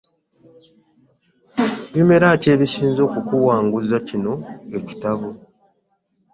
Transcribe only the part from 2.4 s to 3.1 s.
ki ebisinze